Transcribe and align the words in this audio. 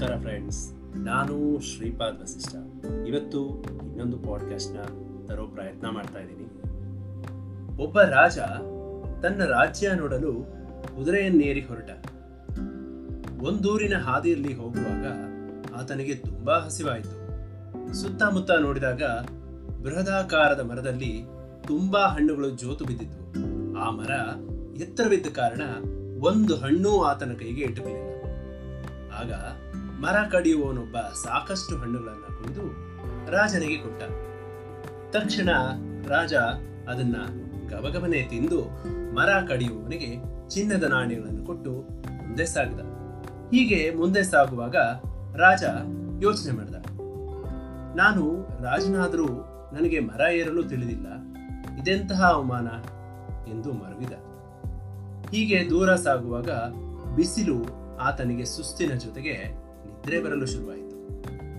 ನಮಸ್ಕಾರ 0.00 0.20
ಫ್ರೆಂಡ್ಸ್ 0.20 0.72
ನಾನು 0.96 1.60
ಶ್ರೀಪಾದ್ 1.60 2.20
ವಸಿಷ್ಠ. 2.20 2.54
ಇವತ್ತು 3.06 3.62
ಇನ್ನೊಂದು 3.62 4.18
ಪಾಡ್ಕಾಸ್ಟ್ನ 4.18 4.80
ತರೋ 5.26 5.46
ಪ್ರಯತ್ನ 5.46 5.88
ಮಾಡ್ತಾ 5.88 6.18
ಇದ್ದೀನಿ. 6.18 6.44
ಒಬ್ಬ 7.82 8.00
ರಾಜ 8.00 8.38
ತನ್ನ 9.22 9.44
ರಾಜ್ಯ 9.44 9.92
ನೋಡಲು 9.94 10.46
ಕುದುರೆಯನ್ನೇರಿ 10.96 11.60
ಹೊರಟ. 11.60 11.90
ಒಂದೂರಿನ 13.42 13.96
ಹಾದಿಯಲ್ಲಿ 13.96 14.54
ಹೋಗುವಾಗ 14.54 15.06
ಆತನಿಗೆ 15.74 16.14
ತುಂಬಾ 16.14 16.58
ಹಸಿವಾಯಿತು. 16.58 17.94
ಸುತ್ತಮುತ್ತ 17.94 18.50
ನೋಡಿದಾಗ 18.50 19.02
ಬೃಹದಾಕಾರದ 19.82 20.60
ಮರದಲ್ಲಿ 20.60 21.24
ತುಂಬಾ 21.66 22.06
ಹಣ್ಣುಗಳು 22.06 22.50
ಜೋತು 22.50 22.84
ಬಿದ್ದಿತ್ತು. 22.84 23.80
ಆ 23.80 23.90
ಮರ 23.90 24.10
ಎತ್ತರವಿದ್ದ 24.80 25.26
ಕಾರಣ 25.26 25.62
ಒಂದು 26.20 26.56
ಹಣ್ಣು 26.56 27.02
ಆತನ 27.02 27.32
ಕೈಗೆ 27.32 27.60
ಎಟುಕಲಿಲ್ಲ 27.60 28.10
ಆಗ 29.14 29.32
ಮರ 30.02 30.16
ಕಡಿಯುವವನೊಬ್ಬ 30.32 30.96
ಸಾಕಷ್ಟು 30.98 31.76
ಹಣ್ಣುಗಳನ್ನು 31.76 32.30
ಕೊಯ್ದು 32.38 32.64
ರಾಜನಿಗೆ 33.30 33.76
ಕೊಟ್ಟ. 33.76 34.02
ತಕ್ಷಣ 35.16 35.50
ರಾಜ 36.08 36.34
ಅದನ್ನ 36.90 37.16
ಗಬಗಬನೆ 37.68 38.22
ತಿಂದು 38.22 38.60
ಮರ 39.14 39.30
ಕಡಿಯುವವನಿಗೆ 39.48 40.10
ಚಿನ್ನದ 40.48 40.82
ನಾಣ್ಯಗಳನ್ನು 40.82 41.42
ಕೊಟ್ಟು 41.46 41.72
ಮುಂದೆ 42.26 42.46
ಸಾಗಿದ. 42.46 42.80
ಹೀಗೆ 43.52 43.80
ಮುಂದೆ 43.90 44.22
ಸಾಗುವಾಗ 44.22 44.76
ರಾಜ 45.36 45.64
ಯೋಚನೆ 46.22 46.52
ಮಾಡಿದ. 46.52 46.78
ನಾನು 47.96 48.24
ರಾಜನಾದರೂ 48.62 49.28
ನನಗೆ 49.72 49.98
ಮರ 50.00 50.20
ಏರಲು 50.32 50.62
ತಿಳಿದಿಲ್ಲ, 50.62 51.06
ಇದೆಂತಹ 51.80 52.20
ಅವಮಾನ 52.30 52.68
ಎಂದು 53.50 53.72
ಮರವಿದ 53.72 54.14
ಹೀಗೆ 55.30 55.58
ದೂರ 55.70 55.90
ಸಾಗುವಾಗ 55.94 56.50
ಬಿಸಿಲು 57.16 57.58
ಆತನಿಗೆ 57.96 58.44
ಸುಸ್ತಿನ 58.44 58.92
ಜೊತೆಗೆ 58.94 59.34
ನಿದ್ರೆ 60.00 60.22
ಬರಲು 60.22 60.46
ಶುರುವಾಯಿತು. 60.46 60.96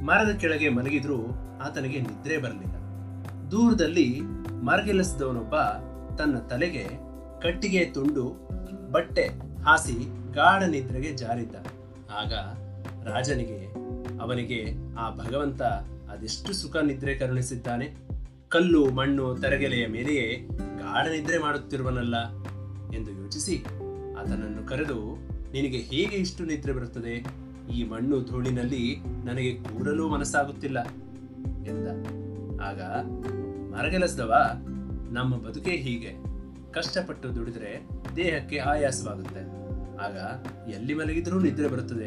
ಮರದ 0.06 0.36
ಕೆಳಗೆ 0.36 0.70
ಮಲಗಿದ್ರೂ 0.70 1.18
ಆತನಿಗೆ 1.62 2.00
ನಿದ್ರೆ 2.00 2.38
ಬರಲಿಲ್ಲ. 2.38 2.76
ದೂರದಲ್ಲಿ 3.52 4.22
ಮರಗೆಲಸದವನೊಬ್ಬ 4.64 5.56
ತನ್ನ 6.16 6.38
ತಲೆಗೆ 6.38 6.90
ಕಟ್ಟಿಗೆ 7.42 7.86
ತುಂಡು 7.86 8.48
ಬಟ್ಟೆ 8.92 9.24
ಹಾಸಿ 9.66 9.94
ಗಾಢ 10.34 10.64
ನಿದ್ರೆಗೆ 10.64 11.12
ಜಾರಿದ್ದ. 11.12 11.56
ಆಗ 12.12 12.34
ರಾಜನಿಗೆ, 13.08 13.60
ಅವನಿಗೆ, 14.22 14.66
ಆ 14.98 15.16
ಭಗವಂತ 15.16 15.62
ಅದೆಷ್ಟು 16.12 16.54
ಸುಖ 16.54 16.78
ನಿದ್ರೆ 16.78 17.16
ಕರುಣಿಸಿದ್ದಾನೆ. 17.16 17.96
ಕಲ್ಲು, 18.50 18.90
ಮಣ್ಣು, 18.90 19.36
ತರಗೆಲೆಯ 19.36 19.88
ಮೇಲೆಯೇ 19.88 20.48
ಗಾಢ 20.78 21.08
ನಿದ್ರೆ 21.08 21.38
ಮಾಡುತ್ತಿರುವನಲ್ಲ 21.38 22.16
ಎಂದು 22.96 23.12
ಯೋಚಿಸಿ 23.12 23.66
ಆತನನ್ನು 24.20 24.68
ಕರೆದು, 24.68 25.16
ನಿನಗೆ 25.52 25.78
ಹೇಗೆ 25.78 26.16
ಇಷ್ಟು 26.16 26.46
ನಿದ್ರೆ 26.46 26.74
ಬರುತ್ತದೆ? 26.74 27.42
ಈ 27.72 27.88
ಮಣ್ಣು 27.88 28.24
ಧೂಳಿನಲ್ಲಿ 28.24 28.96
ನನಗೆ 29.26 29.54
ಕೂರಲು 29.54 30.10
ಮನಸ್ಸಾಗುತ್ತಿಲ್ಲ 30.10 30.80
ಎಂದ. 31.66 31.88
ಆಗ 32.62 32.82
ಮರಗೆಲಸದವ, 33.72 34.34
ನಮ್ಮ 35.12 35.38
ಬದುಕೇ 35.38 35.72
ಹೀಗೆ. 35.72 36.32
ಕಷ್ಟಪಟ್ಟು 36.72 37.36
ದುಡಿದ್ರೆ 37.36 37.88
ದೇಹಕ್ಕೆ 38.16 38.58
ಆಯಾಸವಾಗುತ್ತೆ. 38.58 39.40
ಆಗ 39.98 40.18
ಎಲ್ಲಿ 40.70 40.94
ಮಲಗಿದ್ರೂ 40.94 41.40
ನಿದ್ರೆ 41.40 41.68
ಬರುತ್ತದೆ 41.68 42.06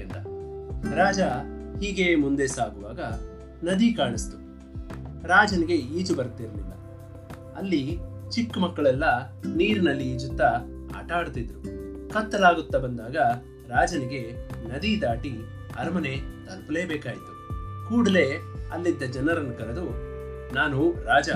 ಎಂದ. 0.00 0.12
ರಾಜ 0.94 1.20
ಹೀಗೆ 1.82 2.14
ಮುಂದೆ 2.14 2.46
ಸಾಗುವಾಗ 2.46 3.00
ನದಿ 3.64 3.94
ಕಾಣಿಸ್ತು. 3.94 4.36
ರಾಜನಿಗೆ 5.26 5.74
ಈಜು 5.74 6.14
ಬರ್ತಿರ್ಲಿಲ್ಲ. 6.14 6.72
ಅಲ್ಲಿ 7.56 7.98
ಚಿಕ್ಕ 8.30 8.58
ಮಕ್ಕಳೆಲ್ಲ 8.58 9.30
ನೀರಿನಲ್ಲಿ 9.30 10.14
ಈಜುತ್ತಾ 10.14 10.48
ಆಟ 10.96 11.12
ಆಡ್ತಿದ್ರು 11.12 11.60
ಕತ್ತಲಾಗುತ್ತಾ 12.08 12.78
ಬಂದಾಗ 12.78 13.16
ರಾಜನಿಗೆ 13.70 14.20
ನದಿ 14.68 15.02
ದಾಟಿ 15.02 15.32
ಅರಮನೆ 15.78 16.14
ತಲುಪಲೇಬೇಕಾಯಿತು. 16.46 17.32
ಕೂಡಲೇ 17.88 18.26
ಅಲ್ಲಿದ್ದ 18.72 19.02
ಜನರನ್ನು 19.02 19.54
ಕರೆದು, 19.58 19.86
ನಾನು 20.54 21.04
ರಾಜ, 21.04 21.28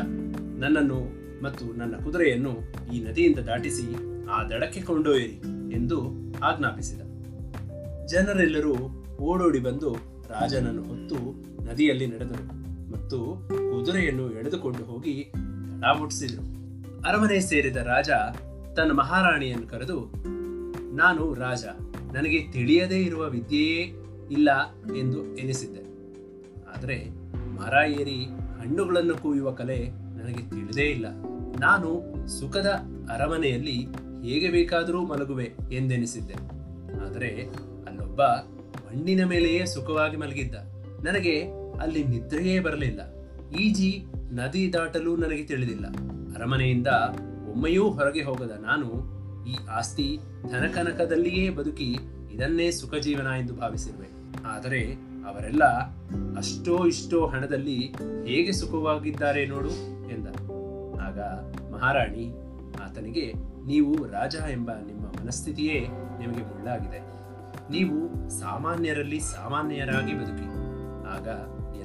ನನ್ನನ್ನು 0.58 0.98
ಮತ್ತು 1.42 1.64
ನನ್ನ 1.78 1.94
ಕುದುರೆಯನ್ನು 2.04 2.52
ಈ 2.94 3.00
ನದಿಯಿಂದ 3.04 3.38
ದಾಟಿಸಿ 3.38 3.86
ಆ 4.26 4.44
ದಡಕ್ಕೆ 4.44 4.80
ಕೊಂಡೊಯ್ಯಿರಿ 4.80 5.36
ಎಂದು 5.74 5.98
ಆಜ್ಞಾಪಿಸಿದ. 6.38 7.00
ಜನರೆಲ್ಲರೂ 8.06 8.74
ಓಡೋಡಿ 9.20 9.58
ಬಂದು 9.58 9.90
ರಾಜನನ್ನು 10.28 10.82
ಹೊತ್ತು 10.82 11.18
ನದಿಯಲ್ಲಿ 11.64 12.06
ನಡೆದರು 12.06 12.44
ಮತ್ತು 12.90 13.18
ಕುದುರೆಯನ್ನು 13.72 14.32
ಎಳೆದುಕೊಂಡು 14.32 14.84
ಹೋಗಿ 14.84 15.32
ದಡ 15.34 15.84
ಅರಮನೆ 17.08 17.40
ಸೇರಿದ 17.40 17.76
ರಾಜ 17.76 18.10
ತನ್ನ 18.76 18.92
ಮಹಾರಾಣಿಯನ್ನು 18.92 19.66
ಕರೆದು, 19.66 19.98
ನಾನು 20.96 21.34
ರಾಜ 21.34 21.64
ನನಗೆ 22.12 22.52
ತಿಳಿಯದೇ 22.52 22.98
ಇರುವ 22.98 23.28
ವಿದ್ಯೆಯೇ 23.28 23.92
ಇಲ್ಲ 24.30 24.50
ಎಂದು 24.96 25.36
ಎನಿಸಿದ್ದೆ. 25.36 25.80
ಆದರೆ 26.74 27.08
ಮರ 27.36 27.90
ಏರಿ 28.00 28.24
ಹಣ್ಣುಗಳನ್ನು 28.60 29.16
ಕೂಯುವ 29.16 29.50
ಕಲೆ 29.50 29.88
ನನಗೆ 29.88 30.50
ತಿಳಿದೇ 30.50 30.82
ಇಲ್ಲ. 30.82 31.06
ನಾನು 31.60 32.02
ಸುಖದ 32.28 32.66
ಅರಮನೆಯಲ್ಲಿ 33.12 33.86
ಹೇಗೆ 34.24 34.48
ಬೇಕಾದರೂ 34.48 35.06
ಮಲಗುವೆ 35.06 35.52
ಎಂದೆನಿಸಿದ್ದೆ. 35.72 36.34
ಆದರೆ 37.04 37.28
ಅಲ್ಲೊಬ್ಬ 37.88 38.22
ಮಣ್ಣಿನ 38.76 39.24
ಮೇಲೆಯೇ 39.24 39.66
ಸುಖವಾಗಿ 39.66 40.16
ಮಲಗಿದ್ದ. 40.16 40.54
ನನಗೆ 41.04 41.40
ಅಲ್ಲಿ 41.80 42.04
ನಿದ್ರೆಯೇ 42.04 42.60
ಬರಲಿಲ್ಲ. 42.60 43.00
ಈಜಿ 43.60 44.04
ನದಿ 44.32 44.72
ದಾಟಲು 44.72 45.16
ನನಗೆ 45.16 45.42
ತಿಳಿದಿಲ್ಲ. 45.42 45.86
ಅರಮನೆಯಿಂದ 46.36 46.86
ಒಮ್ಮೆಯೂ 47.50 47.90
ಹೊರಗೆ 47.90 48.22
ಹೋಗದ 48.22 48.58
ನಾನು 48.62 49.19
ಈ 49.46 49.56
ಆಸ್ತಿ 49.70 50.18
ಧನಕನಕದಲ್ಲಿಯೇ 50.50 51.50
ಬದುಕಿ 51.50 51.96
ಇದನ್ನೇ 52.30 52.70
ಸುಖ 52.70 52.94
ಜೀವನ 52.94 53.26
ಎಂದು 53.26 53.54
ಭಾವಿಸಿರುವೆ. 53.54 54.06
ಆದರೆ 54.46 54.92
ಅವರೆಲ್ಲ 55.26 55.64
ಅಷ್ಟೋ 56.36 56.86
ಇಷ್ಟೋ 56.86 57.26
ಹಣದಲ್ಲಿ 57.26 57.78
ಹೇಗೆ 58.24 58.52
ಸುಖವಾಗಿದ್ದಾರೆ 58.52 59.46
ನೋಡು 59.46 59.70
ಎಂದ. 60.10 60.26
ಆಗ 61.00 61.20
ಮಹಾರಾಣಿ, 61.72 62.32
ಆತನಿಗೆ 62.82 63.32
ನೀವು 63.66 64.06
ರಾಜ 64.06 64.34
ಎಂಬ 64.34 64.70
ನಿಮ್ಮ 64.86 65.06
ಮನಸ್ಥಿತಿಯೇ 65.06 65.80
ನಿಮಗೆ 66.18 66.42
ಮುಳ್ಳಾಗಿದೆ. 66.42 66.98
ನೀವು 67.70 68.30
ಸಾಮಾನ್ಯರಲ್ಲಿ 68.30 69.20
ಸಾಮಾನ್ಯರಾಗಿ 69.20 70.14
ಬದುಕಿ. 70.14 70.50
ಆಗ 71.06 71.28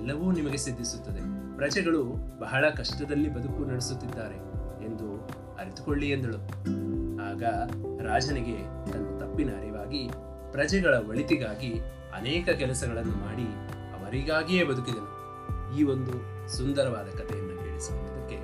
ಎಲ್ಲವೂ 0.01 0.31
ನಿಮಗೆ 0.31 0.57
ಸಿದ್ಧಿಸುತ್ತದೆ. 0.57 1.19
ಪ್ರಜೆಗಳು 1.57 2.03
ಬಹಳ 2.39 2.69
ಕಷ್ಟದಲ್ಲಿ 2.69 3.33
ಬದುಕು 3.33 3.66
ನಡೆಸುತ್ತಿದ್ದಾರೆ 3.66 4.35
ಎಂದು 4.85 5.27
ಅರಿತುಕೊಳ್ಳಿ 5.59 6.09
ಎಂದಳು. 6.09 6.37
ಆಗ 7.35 7.44
ರಾಜನಿಗೆ 8.01 8.57
ತನ್ನ 8.91 9.06
ತಪ್ಪಿನ 9.19 9.50
ಅರಿವಾಗಿ, 9.57 10.09
ಪ್ರಜೆಗಳ 10.51 10.94
ಒಳಿತಿಗಾಗಿ 11.09 11.79
ಅನೇಕ 12.16 12.50
ಕೆಲಸಗಳನ್ನು 12.50 13.16
ಮಾಡಿ 13.25 13.47
ಅವರಿಗಾಗಿಯೇ 13.96 14.63
ಬದುಕಿದನು. 14.63 15.09
ಈ 15.78 15.84
ಒಂದು 15.84 16.13
ಸುಂದರವಾದ 16.47 17.07
ಕಥೆಯನ್ನು 17.18 17.56
ಕೇಳಿಸಿಕೊಳ್ಳುವುದಕ್ಕೆ 17.59 18.38